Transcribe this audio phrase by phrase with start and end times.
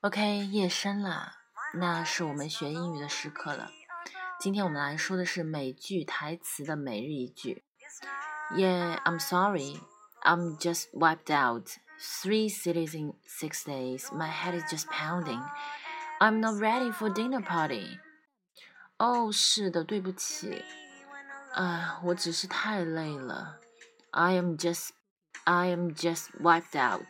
[0.00, 1.32] OK，夜深了，
[1.74, 3.70] 那是我们学英语的时刻了。
[4.38, 7.64] 今天我们来说的是美剧台词的每日一句。
[8.54, 9.80] Yeah, I'm sorry.
[10.22, 11.78] I'm just wiped out.
[11.98, 14.12] Three cities in six days.
[14.12, 15.40] My head is just pounding.
[16.18, 17.98] I'm not ready for dinner party.
[18.98, 20.62] 哦，是的，对不起。
[21.54, 23.60] 啊，我只是太累了。
[24.10, 24.90] I am just,
[25.44, 27.06] I am just wiped out.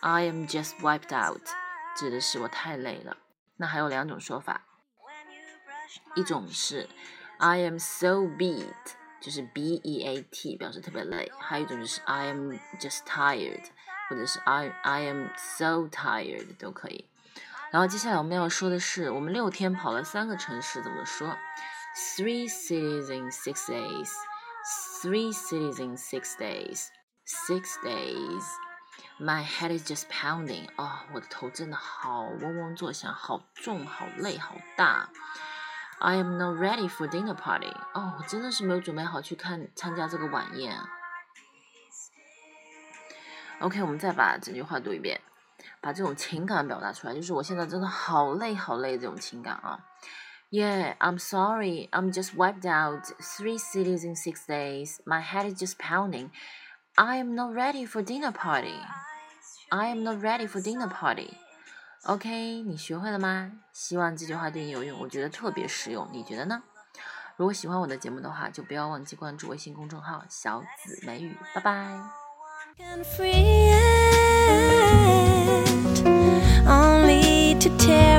[0.00, 1.42] I am just wiped out.
[1.96, 3.16] 指的是我太累了。
[3.56, 4.62] 那还有两种说法，
[6.14, 6.88] 一种是
[7.38, 8.74] I am so beat，
[9.20, 13.64] 就是 B E A T 表示特别累；还有一种就是 I am just tired，
[14.08, 17.08] 或者是 I I am so tired 都可以。
[17.70, 21.36] 然后接下来我们要说的是，我们六天跑了三个城市，怎么说？
[22.16, 24.10] Three cities in six days.
[25.02, 26.88] Three cities in six days.
[27.24, 28.44] Six days.
[29.18, 30.68] My head is just pounding.
[30.76, 35.08] 哦，我的头真的好嗡嗡作响，好重，好累，好大。
[35.98, 37.74] I am not ready for dinner party.
[37.94, 40.78] 哦，我真的是没有准备好去看参加这个晚宴。
[43.60, 45.18] OK，我们再把整句话读一遍，
[45.80, 49.80] 把这种情感表达出来，就是我现在真的好累，好累这种情感啊。
[50.50, 51.88] Yeah, I'm sorry.
[51.90, 53.04] I'm just wiped out.
[53.18, 54.98] Three cities in six days.
[55.04, 56.30] My head is just pounding.
[56.95, 58.75] I am not ready for dinner party.
[59.69, 61.29] I am not ready for dinner party.
[62.03, 63.53] OK，你学会了吗？
[63.71, 66.61] 希望这句话对你有用，我觉得特别实用，你觉得呢？
[67.37, 71.97] 如果喜欢我的节目的话，就不要忘记关注微信公众号“小紫美语”，拜拜。
[76.67, 78.10] Only to tear